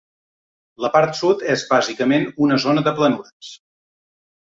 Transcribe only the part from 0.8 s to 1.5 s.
La part sud